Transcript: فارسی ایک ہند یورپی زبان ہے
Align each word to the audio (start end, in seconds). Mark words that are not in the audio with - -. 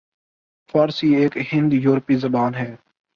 فارسی 0.69 1.07
ایک 1.15 1.37
ہند 1.51 1.73
یورپی 1.73 2.15
زبان 2.15 2.55
ہے 2.55 2.75